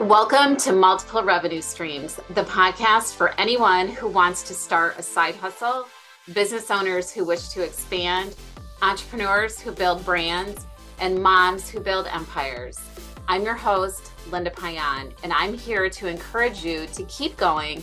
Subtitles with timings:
[0.00, 5.34] Welcome to Multiple Revenue Streams, the podcast for anyone who wants to start a side
[5.34, 5.86] hustle,
[6.32, 8.34] business owners who wish to expand,
[8.80, 10.66] entrepreneurs who build brands,
[11.00, 12.80] and moms who build empires.
[13.28, 17.82] I'm your host, Linda Payan, and I'm here to encourage you to keep going,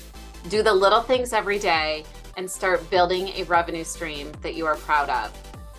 [0.50, 2.04] do the little things every day,
[2.36, 5.32] and start building a revenue stream that you are proud of.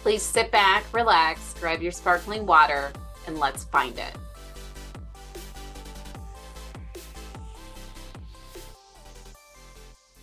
[0.03, 2.93] Please sit back, relax, grab your sparkling water,
[3.27, 4.13] and let's find it.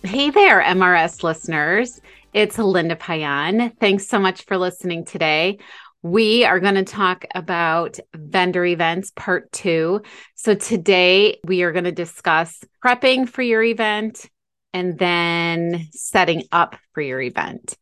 [0.06, 2.00] Hey there, MRS listeners.
[2.32, 3.72] It's Linda Payan.
[3.80, 5.58] Thanks so much for listening today.
[6.00, 10.02] We are going to talk about vendor events part two.
[10.36, 14.30] So, today we are going to discuss prepping for your event
[14.72, 17.76] and then setting up for your event.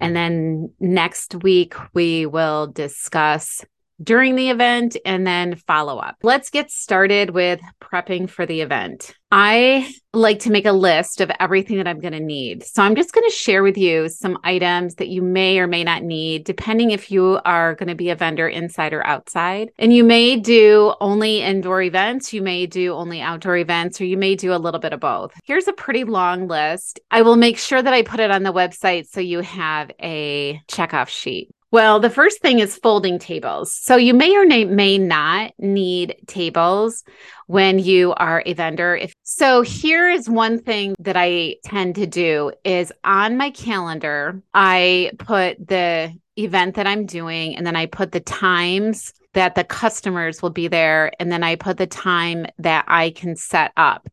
[0.00, 3.66] And then next week, we will discuss
[4.02, 6.16] during the event and then follow up.
[6.22, 9.14] Let's get started with prepping for the event.
[9.32, 12.62] I like to make a list of everything that I'm going to need.
[12.64, 15.82] So I'm just going to share with you some items that you may or may
[15.82, 19.70] not need, depending if you are going to be a vendor inside or outside.
[19.78, 24.16] And you may do only indoor events, you may do only outdoor events, or you
[24.16, 25.32] may do a little bit of both.
[25.44, 27.00] Here's a pretty long list.
[27.10, 30.60] I will make sure that I put it on the website so you have a
[30.68, 31.50] checkoff sheet.
[31.72, 33.74] Well, the first thing is folding tables.
[33.74, 37.02] So you may or may not need tables
[37.48, 38.94] when you are a vendor.
[38.96, 44.42] If so, here is one thing that I tend to do is on my calendar,
[44.54, 49.64] I put the event that I'm doing and then I put the times that the
[49.64, 54.08] customers will be there and then I put the time that I can set up.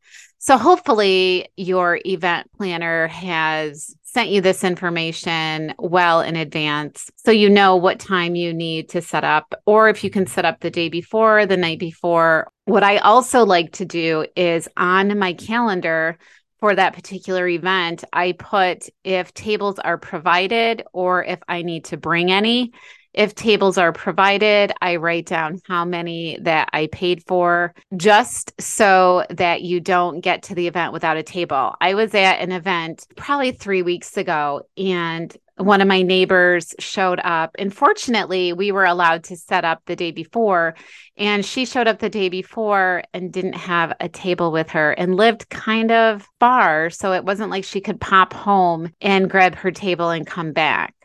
[0.46, 7.50] So hopefully your event planner has sent you this information well in advance so you
[7.50, 10.70] know what time you need to set up or if you can set up the
[10.70, 12.52] day before the night before.
[12.66, 16.18] What i also like to do is on my calendar
[16.60, 21.96] for that particular event i put if tables are provided or if i need to
[21.96, 22.74] bring any
[23.14, 29.26] if tables are provided, I write down how many that I paid for just so
[29.30, 31.76] that you don't get to the event without a table.
[31.80, 37.20] I was at an event probably three weeks ago and one of my neighbors showed
[37.24, 37.56] up.
[37.60, 40.74] And fortunately, we were allowed to set up the day before.
[41.16, 45.16] And she showed up the day before and didn't have a table with her and
[45.16, 46.90] lived kind of far.
[46.90, 50.96] So it wasn't like she could pop home and grab her table and come back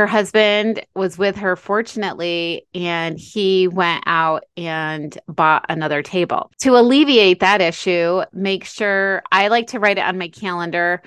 [0.00, 6.50] her husband was with her fortunately and he went out and bought another table.
[6.60, 11.02] To alleviate that issue make sure i like to write it on my calendar.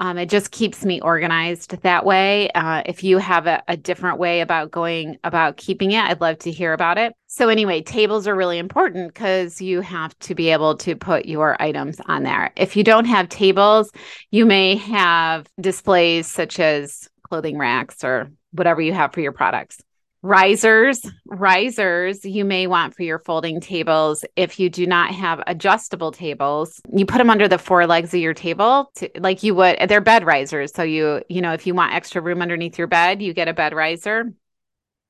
[0.00, 2.48] Um, it just keeps me organized that way.
[2.50, 6.38] Uh, if you have a, a different way about going about keeping it i'd love
[6.38, 7.14] to hear about it.
[7.26, 11.60] So anyway tables are really important because you have to be able to put your
[11.60, 12.52] items on there.
[12.56, 13.90] If you don't have tables
[14.30, 19.78] you may have displays such as clothing racks or whatever you have for your products.
[20.22, 24.24] Risers, risers you may want for your folding tables.
[24.34, 28.20] If you do not have adjustable tables, you put them under the four legs of
[28.20, 30.72] your table to, like you would, they're bed risers.
[30.74, 33.54] So you, you know, if you want extra room underneath your bed, you get a
[33.54, 34.32] bed riser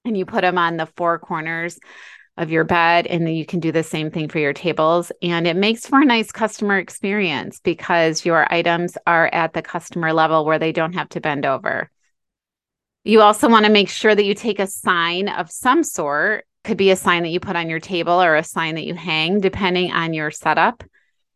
[0.04, 1.78] and you put them on the four corners
[2.36, 5.46] of your bed and then you can do the same thing for your tables and
[5.46, 10.44] it makes for a nice customer experience because your items are at the customer level
[10.44, 11.90] where they don't have to bend over
[13.04, 16.44] you also want to make sure that you take a sign of some sort.
[16.64, 18.94] Could be a sign that you put on your table or a sign that you
[18.94, 20.84] hang, depending on your setup,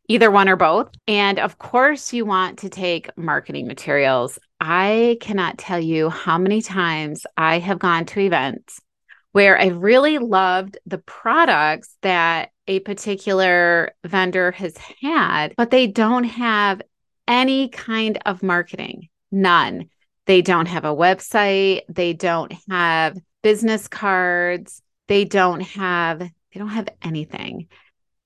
[0.08, 0.90] either one or both.
[1.08, 4.38] And of course, you want to take marketing materials.
[4.60, 8.80] I cannot tell you how many times I have gone to events
[9.32, 16.24] where I really loved the products that a particular vendor has had, but they don't
[16.24, 16.82] have
[17.26, 19.88] any kind of marketing, none.
[20.32, 21.82] They don't have a website.
[21.90, 24.80] They don't have business cards.
[25.06, 27.68] They don't have they don't have anything.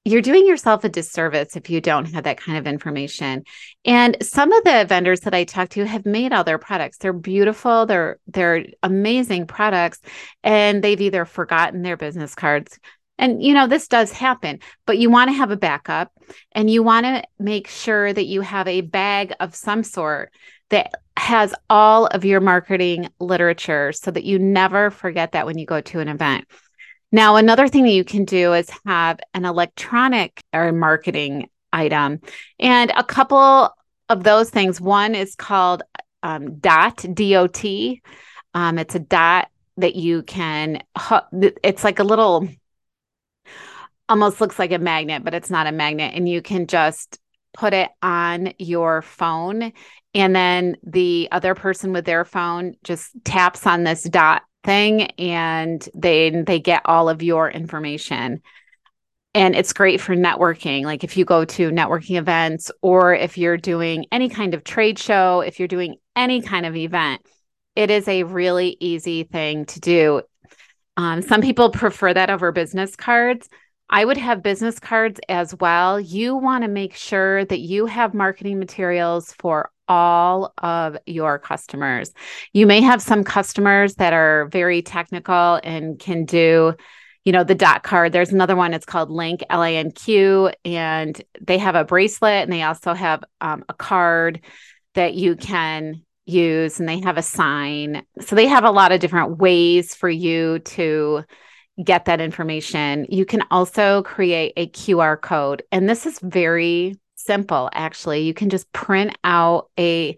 [0.05, 3.43] You're doing yourself a disservice if you don't have that kind of information.
[3.85, 6.99] And some of the vendors that I talked to have made all their products.
[6.99, 9.99] They're beautiful, they're they're amazing products
[10.45, 12.79] and they've either forgotten their business cards
[13.19, 16.13] and you know this does happen but you want to have a backup
[16.53, 20.31] and you want to make sure that you have a bag of some sort
[20.71, 25.67] that has all of your marketing literature so that you never forget that when you
[25.67, 26.47] go to an event.
[27.13, 32.21] Now, another thing that you can do is have an electronic or marketing item.
[32.59, 33.75] And a couple
[34.09, 35.83] of those things one is called
[36.23, 37.65] um, dot dot
[38.55, 40.83] um, it's a dot that you can
[41.63, 42.49] it's like a little
[44.09, 46.15] almost looks like a magnet, but it's not a magnet.
[46.15, 47.19] And you can just
[47.57, 49.73] put it on your phone.
[50.15, 55.89] And then the other person with their phone just taps on this dot thing and
[55.95, 58.43] they they get all of your information
[59.33, 63.57] and it's great for networking like if you go to networking events or if you're
[63.57, 67.23] doing any kind of trade show if you're doing any kind of event
[67.77, 70.21] it is a really easy thing to do
[70.97, 73.49] um, some people prefer that over business cards
[73.89, 76.01] I would have business cards as well.
[76.01, 82.13] You want to make sure that you have marketing materials for all of your customers.
[82.53, 86.75] You may have some customers that are very technical and can do
[87.25, 91.75] you know the dot card there's another one it's called link l-a-n-q and they have
[91.75, 94.41] a bracelet and they also have um, a card
[94.95, 99.01] that you can use and they have a sign so they have a lot of
[99.01, 101.25] different ways for you to
[101.85, 107.69] get that information you can also create a qr code and this is very simple,
[107.73, 108.23] actually.
[108.23, 110.17] You can just print out a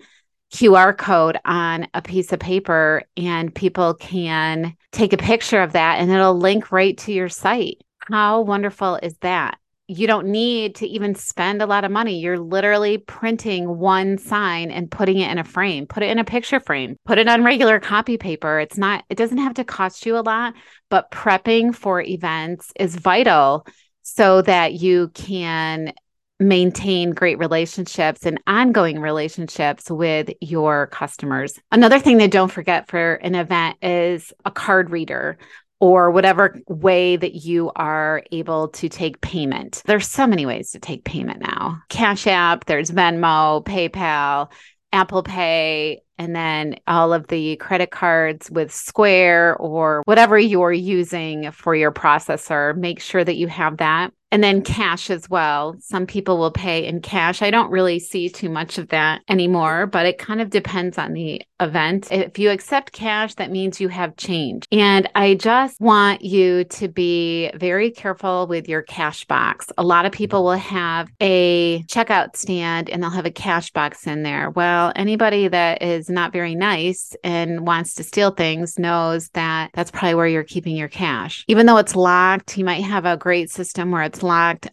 [0.52, 5.98] QR code on a piece of paper and people can take a picture of that
[5.98, 7.82] and it'll link right to your site.
[7.98, 9.58] How wonderful is that?
[9.90, 12.20] You don't need to even spend a lot of money.
[12.20, 15.86] You're literally printing one sign and putting it in a frame.
[15.86, 16.96] Put it in a picture frame.
[17.06, 18.60] Put it on regular copy paper.
[18.60, 20.52] It's not it doesn't have to cost you a lot,
[20.90, 23.66] but prepping for events is vital
[24.02, 25.94] so that you can
[26.40, 31.58] maintain great relationships and ongoing relationships with your customers.
[31.72, 35.38] Another thing that don't forget for an event is a card reader
[35.80, 39.82] or whatever way that you are able to take payment.
[39.86, 41.82] There's so many ways to take payment now.
[41.88, 44.50] Cash App, there's Venmo, PayPal,
[44.92, 51.52] Apple Pay, and then all of the credit cards with Square or whatever you're using
[51.52, 52.76] for your processor.
[52.76, 55.76] Make sure that you have that and then cash as well.
[55.80, 57.42] Some people will pay in cash.
[57.42, 61.12] I don't really see too much of that anymore, but it kind of depends on
[61.12, 62.08] the event.
[62.12, 64.66] If you accept cash, that means you have change.
[64.70, 69.72] And I just want you to be very careful with your cash box.
[69.76, 74.06] A lot of people will have a checkout stand and they'll have a cash box
[74.06, 74.50] in there.
[74.50, 79.90] Well, anybody that is not very nice and wants to steal things knows that that's
[79.90, 81.44] probably where you're keeping your cash.
[81.48, 84.68] Even though it's locked, you might have a great system where it's locked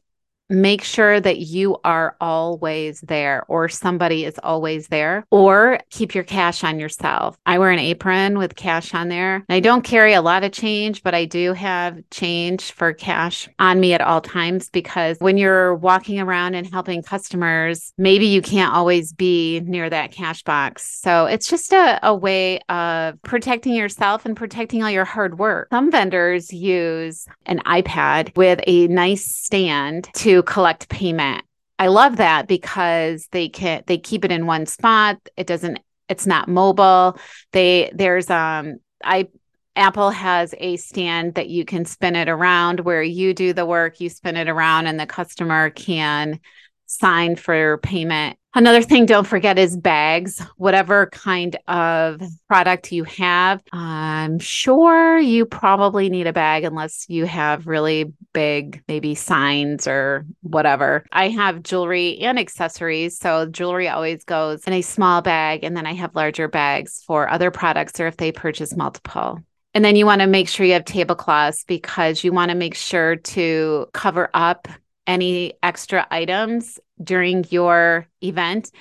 [0.50, 6.24] make sure that you are always there or somebody is always there or keep your
[6.24, 7.38] cash on yourself.
[7.45, 9.44] I wear an apron with cash on there.
[9.50, 13.80] I don't carry a lot of change, but I do have change for cash on
[13.80, 18.74] me at all times because when you're walking around and helping customers, maybe you can't
[18.74, 21.00] always be near that cash box.
[21.01, 25.69] So it's just a, a way of protecting yourself and protecting all your hard work.
[25.71, 31.43] Some vendors use an iPad with a nice stand to collect payment.
[31.77, 35.17] I love that because they can they keep it in one spot.
[35.35, 37.17] It doesn't it's not mobile.
[37.51, 39.27] They there's um I
[39.75, 43.99] Apple has a stand that you can spin it around where you do the work,
[43.99, 46.39] you spin it around and the customer can
[46.85, 53.62] sign for payment Another thing, don't forget is bags, whatever kind of product you have.
[53.74, 60.26] I'm sure you probably need a bag unless you have really big, maybe signs or
[60.42, 61.06] whatever.
[61.12, 63.18] I have jewelry and accessories.
[63.18, 65.66] So jewelry always goes in a small bag.
[65.66, 69.38] And then I have larger bags for other products or if they purchase multiple.
[69.74, 72.76] And then you want to make sure you have tablecloths because you want to make
[72.76, 74.69] sure to cover up
[75.07, 78.71] any extra items during your event.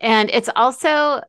[0.00, 1.22] And it's also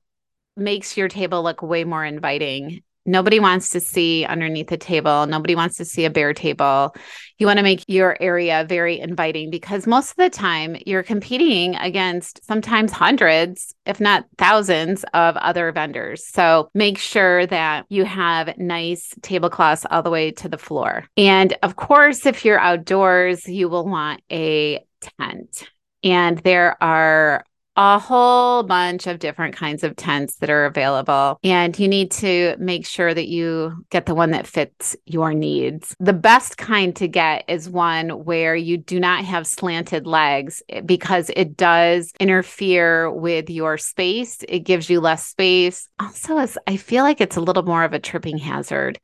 [0.58, 2.82] makes your table look way more inviting.
[3.08, 5.28] Nobody wants to see underneath the table.
[5.28, 6.96] Nobody wants to see a bare table.
[7.38, 11.76] You want to make your area very inviting because most of the time you're competing
[11.76, 16.26] against sometimes hundreds, if not thousands, of other vendors.
[16.28, 21.06] So make sure that you have nice tablecloths all the way to the floor.
[21.16, 24.84] And of course, if you're outdoors, you will want a
[25.20, 25.70] tent.
[26.06, 27.44] And there are
[27.78, 31.38] a whole bunch of different kinds of tents that are available.
[31.44, 35.94] And you need to make sure that you get the one that fits your needs.
[36.00, 40.82] The best kind to get is one where you do not have slanted legs eh,
[40.82, 44.38] because it does interfere with your space.
[44.48, 45.90] It gives you less space.
[46.00, 49.00] Also, I feel like it's a little more of a tripping hazard.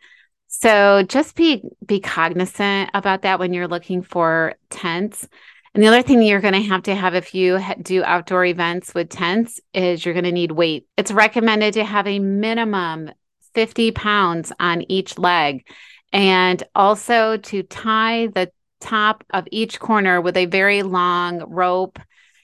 [0.48, 5.27] So just be be cognizant about that when you're looking for tents.
[5.73, 8.93] And the other thing you're going to have to have if you do outdoor events
[8.93, 10.85] with tents is you're going to need weight.
[10.97, 13.11] It's recommended to have a minimum
[13.53, 15.65] 50 pounds on each leg
[16.11, 18.51] and also to tie the
[18.81, 21.99] top of each corner with a very long rope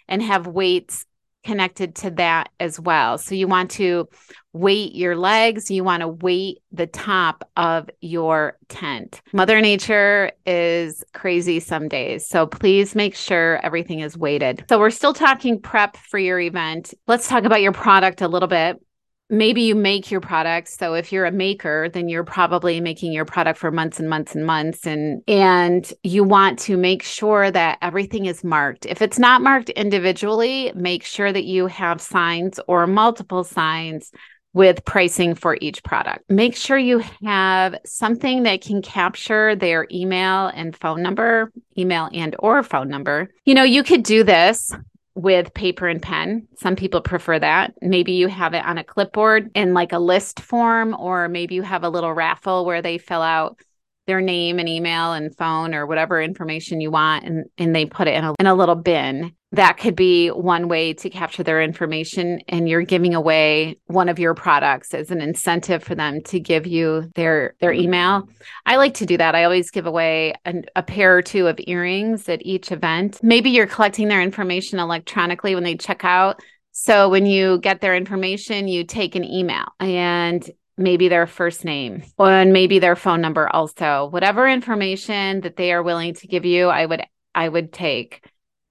[0.07, 1.05] and have weights
[1.47, 3.17] connected to that as well.
[3.17, 4.09] So you want to
[4.51, 9.21] weight your legs, you want to weight the top of your tent.
[9.31, 12.27] Mother Nature is crazy some days.
[12.27, 14.65] So please make sure everything is weighted.
[14.67, 16.93] So we're still talking prep for your event.
[17.07, 18.81] Let's talk about your product a little bit
[19.29, 23.25] maybe you make your products so if you're a maker then you're probably making your
[23.25, 27.77] product for months and months and months and and you want to make sure that
[27.81, 28.85] everything is marked.
[28.85, 34.11] If it's not marked individually make sure that you have signs or multiple signs
[34.53, 36.23] with pricing for each product.
[36.29, 42.35] Make sure you have something that can capture their email and phone number email and
[42.39, 43.29] or phone number.
[43.45, 44.71] You know you could do this
[45.17, 46.47] with paper and pen.
[46.57, 47.73] Some people prefer that.
[47.81, 51.63] Maybe you have it on a clipboard in like a list form, or maybe you
[51.63, 53.59] have a little raffle where they fill out
[54.05, 58.07] their name and email and phone or whatever information you want and, and they put
[58.07, 61.61] it in a, in a little bin that could be one way to capture their
[61.61, 66.39] information and you're giving away one of your products as an incentive for them to
[66.39, 68.27] give you their their email.
[68.65, 69.35] I like to do that.
[69.35, 73.19] I always give away an, a pair or two of earrings at each event.
[73.23, 76.41] Maybe you're collecting their information electronically when they check out.
[76.73, 82.03] So when you get their information you take an email and maybe their first name
[82.19, 84.09] and maybe their phone number also.
[84.11, 87.01] Whatever information that they are willing to give you i would
[87.33, 88.23] i would take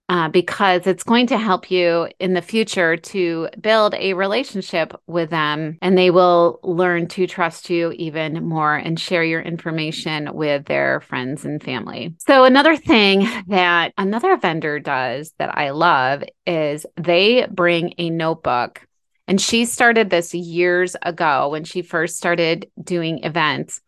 [0.09, 5.31] uh, because it's going to help you in the future to build a relationship with
[5.31, 10.67] them and they will learn to trust you even more and share your information with
[10.67, 12.15] their friends and family.
[12.19, 18.87] So, another thing that another vendor does that I love is they bring a notebook.
[19.29, 23.81] And she started this years ago when she first started doing events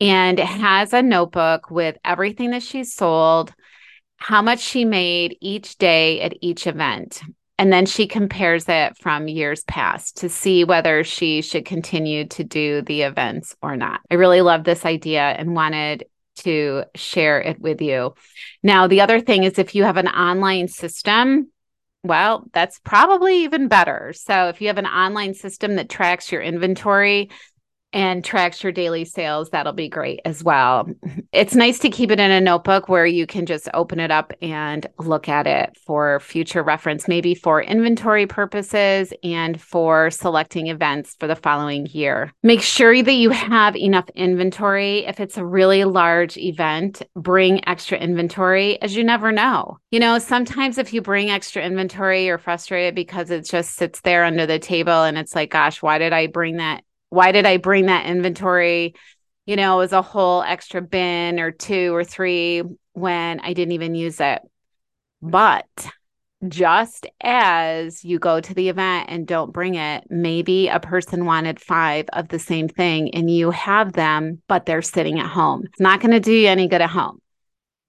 [0.00, 3.52] and has a notebook with everything that she's sold
[4.16, 7.22] how much she made each day at each event.
[7.58, 12.44] And then she compares it from years past to see whether she should continue to
[12.44, 14.00] do the events or not.
[14.10, 16.04] I really love this idea and wanted
[16.36, 18.14] to share it with you.
[18.62, 21.50] Now, the other thing is if you have an online system,
[22.02, 24.12] well, that's probably even better.
[24.14, 27.30] So, if you have an online system that tracks your inventory,
[27.96, 30.86] and tracks your daily sales, that'll be great as well.
[31.32, 34.34] It's nice to keep it in a notebook where you can just open it up
[34.42, 41.16] and look at it for future reference, maybe for inventory purposes and for selecting events
[41.18, 42.34] for the following year.
[42.42, 45.06] Make sure that you have enough inventory.
[45.06, 49.78] If it's a really large event, bring extra inventory as you never know.
[49.90, 54.24] You know, sometimes if you bring extra inventory, you're frustrated because it just sits there
[54.24, 57.56] under the table and it's like, gosh, why did I bring that why did I
[57.56, 58.94] bring that inventory,
[59.46, 63.94] you know, as a whole extra bin or two or three when I didn't even
[63.94, 64.42] use it?
[65.22, 65.66] But
[66.46, 71.60] just as you go to the event and don't bring it, maybe a person wanted
[71.60, 75.62] five of the same thing and you have them, but they're sitting at home.
[75.64, 77.20] It's not going to do you any good at home.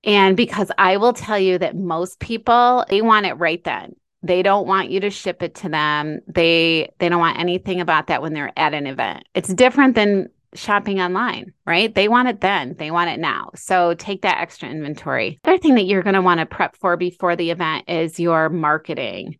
[0.03, 3.95] And because I will tell you that most people, they want it right then.
[4.27, 6.19] They don't want you to ship it to them.
[6.27, 9.23] They they don't want anything about that when they're at an event.
[9.33, 11.93] It's different than shopping online, right?
[11.93, 13.51] They want it then, they want it now.
[13.55, 15.39] So take that extra inventory.
[15.43, 18.19] The other thing that you're going to want to prep for before the event is
[18.19, 19.37] your marketing.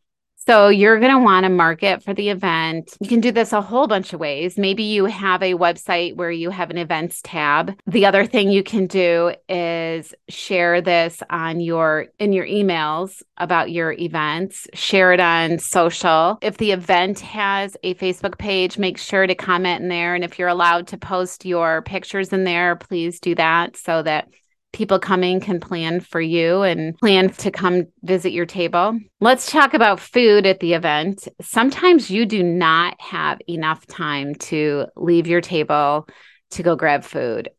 [0.48, 2.96] So you're going to want to market for the event.
[3.01, 4.58] You can do this a whole bunch of ways.
[4.58, 7.77] Maybe you have a website where you have an events tab.
[7.86, 13.72] The other thing you can do is share this on your in your emails about
[13.72, 16.38] your events, share it on social.
[16.42, 20.39] If the event has a Facebook page, make sure to comment in there and if
[20.39, 24.30] you're allowed to post your pictures in there, please do that so that
[24.74, 29.00] people coming can plan for you and plan to come visit your table.
[29.20, 31.28] Let's talk about food at the event.
[31.42, 36.08] Sometimes you do not have enough time to leave your table
[36.52, 37.50] to go grab food.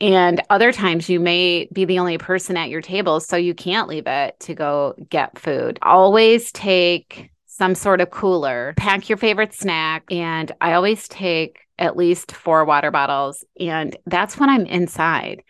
[0.00, 3.88] And other times you may be the only person at your table, so you can't
[3.88, 5.78] leave it to go get food.
[5.82, 10.02] Always take some sort of cooler, pack your favorite snack.
[10.10, 13.44] And I always take at least four water bottles.
[13.60, 15.42] And that's when I'm inside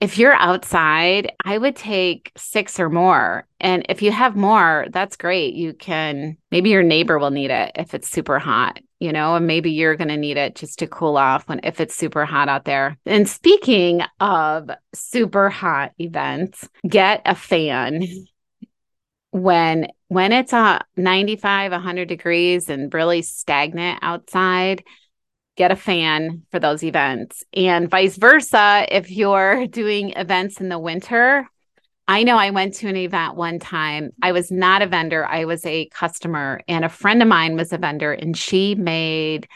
[0.00, 3.46] if you're outside, I would take six or more.
[3.60, 5.54] And if you have more, that's great.
[5.54, 9.46] You can, maybe your neighbor will need it if it's super hot, you know, and
[9.46, 12.50] maybe you're going to need it just to cool off when, if it's super hot
[12.50, 12.98] out there.
[13.06, 18.06] And speaking of super hot events, get a fan
[19.30, 24.84] when, when it's uh, a 95, 100 degrees and really stagnant outside
[25.56, 27.44] get a fan for those events.
[27.52, 31.48] And vice versa, if you're doing events in the winter,
[32.08, 34.12] I know I went to an event one time.
[34.22, 37.72] I was not a vendor, I was a customer, and a friend of mine was
[37.72, 39.48] a vendor, and she made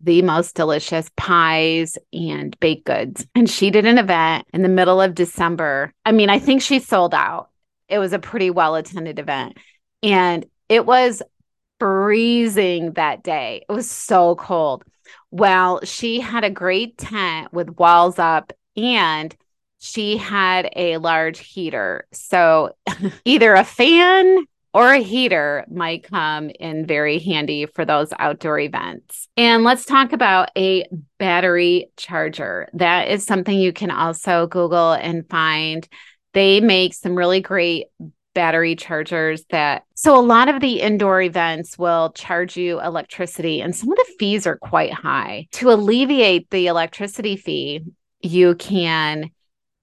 [0.00, 3.26] the most delicious pies and baked goods.
[3.34, 5.92] And she did an event in the middle of December.
[6.04, 7.50] I mean, I think she sold out.
[7.88, 9.58] It was a pretty well attended event.
[10.02, 11.22] And it was
[11.80, 13.64] freezing that day.
[13.68, 14.84] It was so cold.
[15.30, 19.34] Well, she had a great tent with walls up and
[19.78, 22.06] she had a large heater.
[22.12, 22.76] So
[23.24, 24.44] either a fan
[24.74, 29.28] or a heater might come in very handy for those outdoor events.
[29.36, 30.84] And let's talk about a
[31.18, 32.68] battery charger.
[32.74, 35.88] That is something you can also Google and find.
[36.34, 37.86] They make some really great
[38.34, 43.74] battery chargers that so a lot of the indoor events will charge you electricity and
[43.74, 45.48] some of the fees are quite high.
[45.52, 47.82] To alleviate the electricity fee,
[48.20, 49.30] you can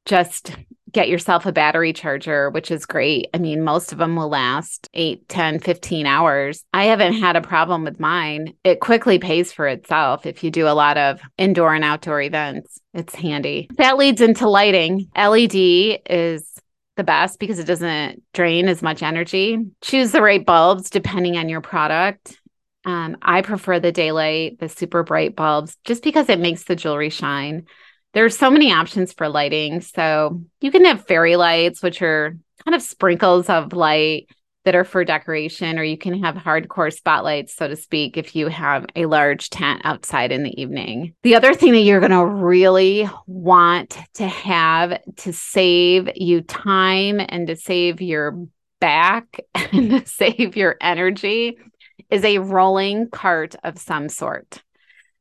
[0.06, 0.56] just
[0.96, 3.28] get yourself a battery charger, which is great.
[3.34, 6.64] I mean, most of them will last 8, 10, 15 hours.
[6.74, 8.54] I haven't had a problem with mine.
[8.64, 12.80] It quickly pays for itself if you do a lot of indoor and outdoor events.
[12.94, 13.68] It's handy.
[13.76, 15.10] That leads into lighting.
[15.18, 16.55] LED is
[16.96, 19.60] the best because it doesn't drain as much energy.
[19.82, 22.40] Choose the right bulbs depending on your product.
[22.86, 27.10] Um, I prefer the daylight, the super bright bulbs, just because it makes the jewelry
[27.10, 27.66] shine.
[28.14, 29.82] There's so many options for lighting.
[29.82, 34.30] So you can have fairy lights, which are kind of sprinkles of light
[34.66, 38.48] that are for decoration, or you can have hardcore spotlights, so to speak, if you
[38.48, 41.14] have a large tent outside in the evening.
[41.24, 47.22] The other thing that you're going to really want to have to save you time
[47.30, 48.48] and to save your
[48.80, 51.58] back and to save your energy
[52.10, 54.62] is a rolling cart of some sort.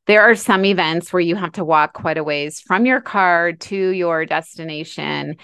[0.06, 3.52] There are some events where you have to walk quite a ways from your car
[3.52, 5.36] to your destination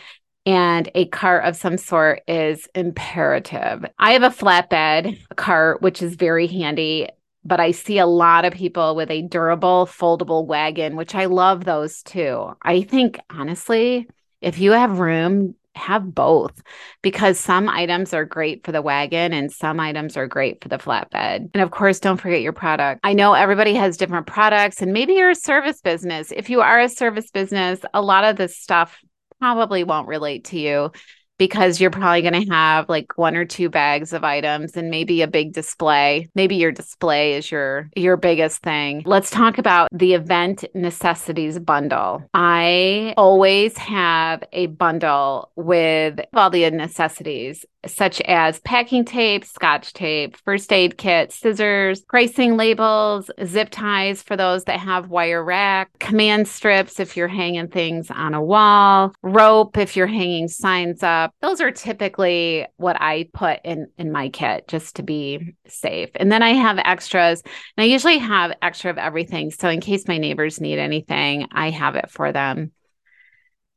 [0.50, 3.84] and a cart of some sort is imperative.
[4.00, 7.08] I have a flatbed cart, which is very handy,
[7.44, 11.64] but I see a lot of people with a durable foldable wagon, which I love
[11.64, 12.52] those too.
[12.62, 14.08] I think, honestly,
[14.40, 16.60] if you have room, have both
[17.00, 20.78] because some items are great for the wagon and some items are great for the
[20.78, 21.48] flatbed.
[21.54, 23.00] And of course, don't forget your product.
[23.04, 26.32] I know everybody has different products, and maybe you're a service business.
[26.32, 28.98] If you are a service business, a lot of this stuff
[29.40, 30.92] probably won't relate to you
[31.40, 35.22] because you're probably going to have like one or two bags of items and maybe
[35.22, 36.28] a big display.
[36.34, 39.02] Maybe your display is your your biggest thing.
[39.06, 42.22] Let's talk about the event necessities bundle.
[42.34, 50.36] I always have a bundle with all the necessities such as packing tape, scotch tape,
[50.44, 56.46] first aid kit, scissors, pricing labels, zip ties for those that have wire rack, command
[56.48, 61.32] strips if you're hanging things on a wall, rope if you're hanging signs up.
[61.40, 66.10] Those are typically what I put in in my kit just to be safe.
[66.16, 67.42] And then I have extras,
[67.76, 69.50] and I usually have extra of everything.
[69.50, 72.72] So in case my neighbors need anything, I have it for them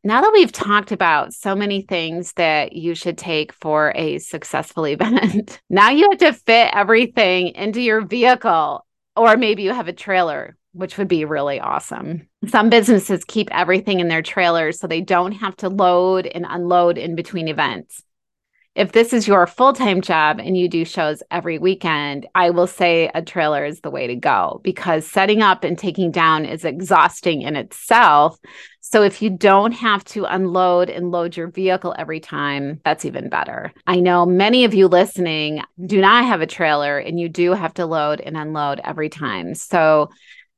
[0.03, 4.85] now that we've talked about so many things that you should take for a successful
[4.87, 8.85] event, now you have to fit everything into your vehicle,
[9.15, 12.27] or maybe you have a trailer, which would be really awesome.
[12.47, 16.97] Some businesses keep everything in their trailers so they don't have to load and unload
[16.97, 18.03] in between events
[18.75, 22.65] if this is your full time job and you do shows every weekend, I will
[22.65, 26.65] say a trailer is the way to go because setting up and taking down is
[26.65, 28.39] exhausting in itself.
[28.81, 33.29] So if you don't have to unload and load your vehicle every time, that's even
[33.29, 33.71] better.
[33.85, 37.75] I know many of you listening do not have a trailer and you do have
[37.75, 39.53] to load and unload every time.
[39.53, 40.09] So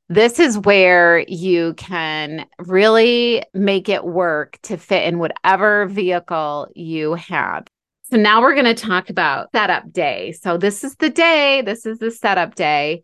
[0.08, 7.14] this is where you can really make it work to fit in whatever vehicle you
[7.14, 7.66] have.
[8.10, 10.32] So now we're going to talk about setup day.
[10.32, 13.02] So this is the day, this is the setup day.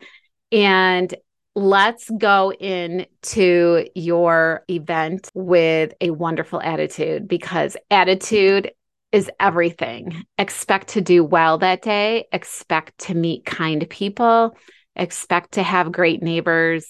[0.52, 1.12] And
[1.56, 8.70] let's go into your event with a wonderful attitude because attitude
[9.10, 10.24] is everything.
[10.38, 14.56] Expect to do well that day, expect to meet kind people,
[14.94, 16.86] expect to have great neighbors,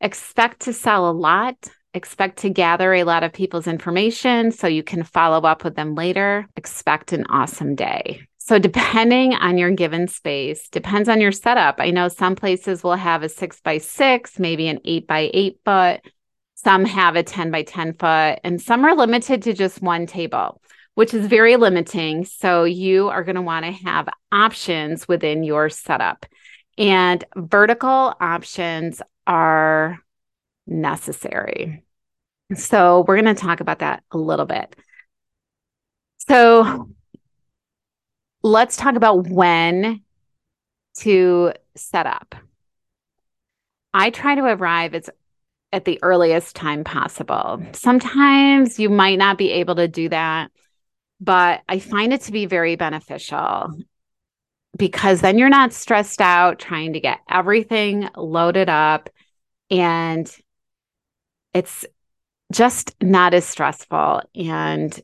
[0.00, 1.56] expect to sell a lot,
[1.92, 5.96] Expect to gather a lot of people's information so you can follow up with them
[5.96, 6.46] later.
[6.56, 8.22] Expect an awesome day.
[8.38, 11.76] So, depending on your given space, depends on your setup.
[11.78, 15.58] I know some places will have a six by six, maybe an eight by eight
[15.64, 16.00] foot.
[16.54, 20.60] Some have a 10 by 10 foot, and some are limited to just one table,
[20.94, 22.24] which is very limiting.
[22.24, 26.24] So, you are going to want to have options within your setup.
[26.78, 29.98] And vertical options are
[30.70, 31.84] necessary.
[32.54, 34.74] So, we're going to talk about that a little bit.
[36.30, 36.88] So
[38.42, 40.02] let's talk about when
[40.98, 42.36] to set up.
[43.92, 45.10] I try to arrive as
[45.72, 47.62] at the earliest time possible.
[47.72, 50.50] Sometimes you might not be able to do that,
[51.20, 53.72] but I find it to be very beneficial
[54.76, 59.10] because then you're not stressed out trying to get everything loaded up
[59.68, 60.32] and
[61.54, 61.84] it's
[62.52, 65.00] just not as stressful and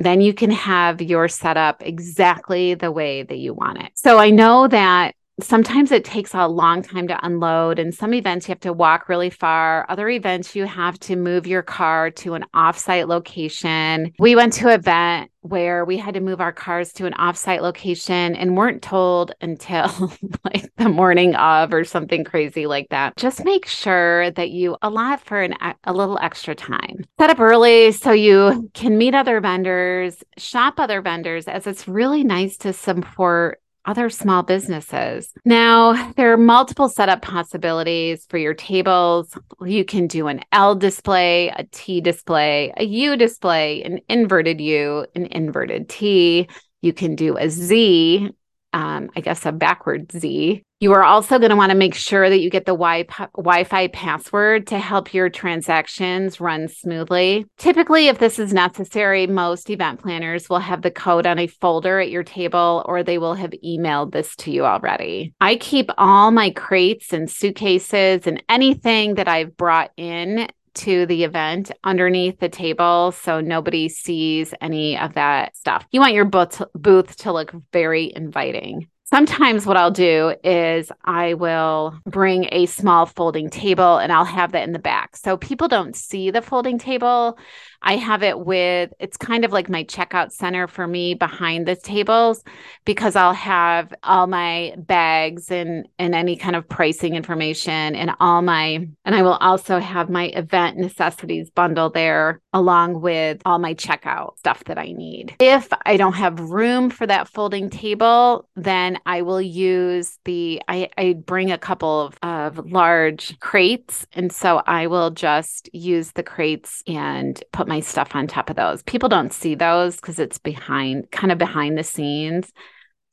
[0.00, 3.92] then you can have your setup exactly the way that you want it.
[3.94, 8.48] So I know that sometimes it takes a long time to unload and some events
[8.48, 9.86] you have to walk really far.
[9.88, 14.12] Other events you have to move your car to an offsite location.
[14.18, 17.62] We went to an event where we had to move our cars to an offsite
[17.62, 20.12] location and weren't told until
[20.44, 23.16] like the morning of or something crazy like that.
[23.16, 27.04] Just make sure that you allot for an, a little extra time.
[27.18, 32.24] Set up early so you can meet other vendors shop other vendors as it's really
[32.24, 35.32] nice to support other small businesses.
[35.44, 39.36] Now, there are multiple setup possibilities for your tables.
[39.64, 45.06] You can do an L display, a T display, a U display, an inverted U,
[45.14, 46.48] an inverted T.
[46.82, 48.30] You can do a Z,
[48.72, 50.62] um, I guess a backward Z.
[50.82, 53.86] You are also going to want to make sure that you get the wi- fi
[53.88, 57.44] password to help your transactions run smoothly.
[57.58, 62.00] Typically, if this is necessary, most event planners will have the code on a folder
[62.00, 65.34] at your table or they will have emailed this to you already.
[65.38, 71.24] I keep all my crates and suitcases and anything that I've brought in to the
[71.24, 75.84] event underneath the table so nobody sees any of that stuff.
[75.90, 78.88] You want your booth, booth to look very inviting.
[79.12, 84.52] Sometimes what I'll do is I will bring a small folding table and I'll have
[84.52, 85.16] that in the back.
[85.16, 87.36] So people don't see the folding table.
[87.82, 91.76] I have it with, it's kind of like my checkout center for me behind the
[91.76, 92.44] tables
[92.84, 98.42] because I'll have all my bags and, and any kind of pricing information and all
[98.42, 103.74] my, and I will also have my event necessities bundle there along with all my
[103.74, 105.36] checkout stuff that I need.
[105.40, 110.90] If I don't have room for that folding table, then I will use the, I,
[110.98, 114.06] I bring a couple of, of large crates.
[114.12, 118.56] And so I will just use the crates and put my stuff on top of
[118.56, 118.82] those.
[118.82, 122.52] People don't see those because it's behind, kind of behind the scenes.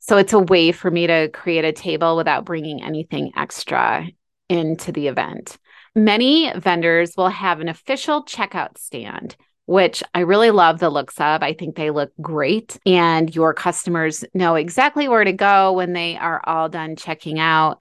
[0.00, 4.06] So it's a way for me to create a table without bringing anything extra
[4.48, 5.56] into the event.
[5.94, 11.42] Many vendors will have an official checkout stand, which I really love the looks of.
[11.42, 12.78] I think they look great.
[12.84, 17.80] And your customers know exactly where to go when they are all done checking out.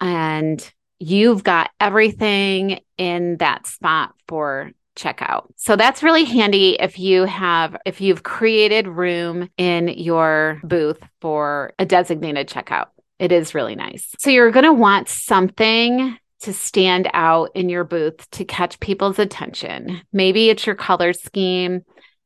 [0.00, 5.46] And you've got everything in that spot for checkout.
[5.56, 11.72] So that's really handy if you have if you've created room in your booth for
[11.78, 12.86] a designated checkout.
[13.18, 14.14] It is really nice.
[14.18, 19.18] So you're going to want something to stand out in your booth to catch people's
[19.18, 20.02] attention.
[20.12, 21.82] Maybe it's your color scheme,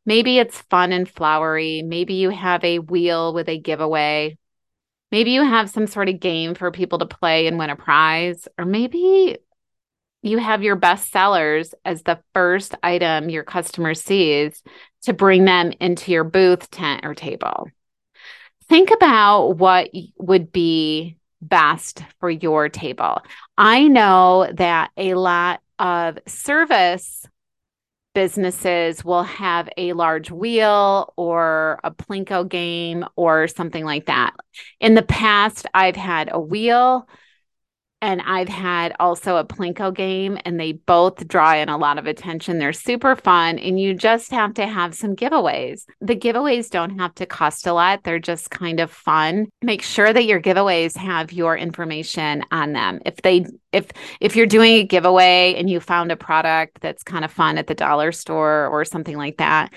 [0.06, 4.36] maybe it's fun and flowery, maybe you have a wheel with a giveaway.
[5.10, 8.46] Maybe you have some sort of game for people to play and win a prize,
[8.58, 9.38] or maybe
[10.22, 14.62] you have your best sellers as the first item your customer sees
[15.02, 17.68] to bring them into your booth, tent, or table.
[18.68, 23.22] Think about what would be best for your table.
[23.56, 27.26] I know that a lot of service
[28.14, 34.34] businesses will have a large wheel or a Plinko game or something like that.
[34.80, 37.08] In the past, I've had a wheel
[38.00, 42.06] and I've had also a Plinko game, and they both draw in a lot of
[42.06, 42.58] attention.
[42.58, 45.84] They're super fun, and you just have to have some giveaways.
[46.00, 49.46] The giveaways don't have to cost a lot, they're just kind of fun.
[49.62, 53.00] Make sure that your giveaways have your information on them.
[53.04, 53.88] If they if
[54.20, 57.66] if you're doing a giveaway and you found a product that's kind of fun at
[57.66, 59.72] the dollar store or something like that,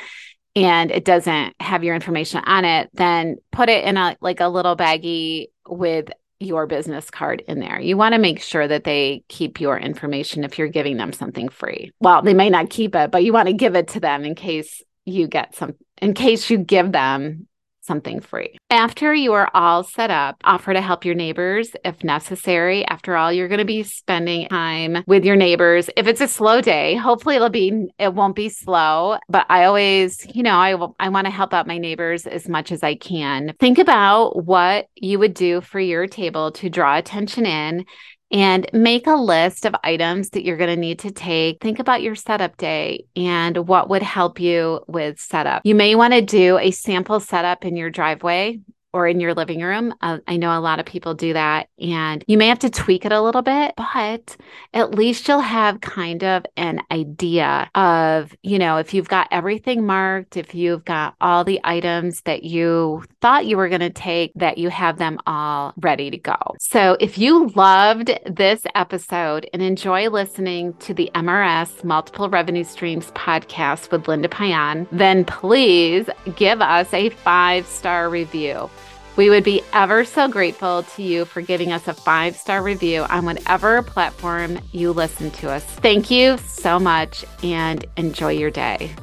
[0.56, 4.48] and it doesn't have your information on it, then put it in a like a
[4.48, 6.10] little baggie with
[6.42, 7.80] your business card in there.
[7.80, 11.50] You want to make sure that they keep your information if you're giving them something
[11.50, 11.92] free.
[12.00, 14.36] Well, they may not keep it, but you want to give it to them in
[14.36, 17.48] case you get some in case you give them
[17.82, 18.58] something free.
[18.70, 22.86] After you are all set up, offer to help your neighbors if necessary.
[22.88, 25.90] After all, you're going to be spending time with your neighbors.
[25.98, 30.26] If it's a slow day, hopefully it'll be it won't be slow, but I always,
[30.34, 33.54] you know, I I want to help out my neighbors as much as I can.
[33.60, 37.86] Think about what you would do for your table to draw attention in
[38.32, 41.62] and make a list of items that you're going to need to take.
[41.62, 45.62] Think about your setup day and what would help you with setup.
[45.66, 48.60] You may want to do a sample setup in your driveway
[48.94, 49.94] or in your living room.
[50.02, 53.06] Uh, I know a lot of people do that, and you may have to tweak
[53.06, 54.36] it a little bit, but
[54.74, 59.86] at least you'll have kind of an idea of, you know, if you've got everything
[59.86, 64.32] marked, if you've got all the items that you thought you were going to take,
[64.36, 66.38] that you have them all ready to go.
[66.60, 73.12] So if you loved this episode and enjoy listening to the MRS Multiple Revenue Streams
[73.12, 78.70] podcast with Linda Payan, then please give us a five star review.
[79.16, 83.04] We would be ever so grateful to you for giving us a five star review
[83.04, 85.64] on whatever platform you listen to us.
[85.64, 88.96] Thank you so much and enjoy your day.